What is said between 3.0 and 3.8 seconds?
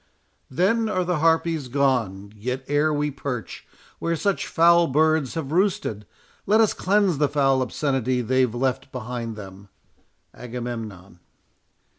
perch